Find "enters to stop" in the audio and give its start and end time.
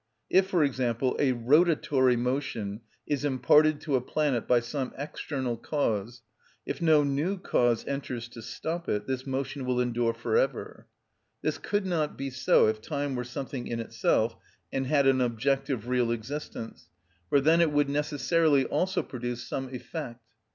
7.85-8.89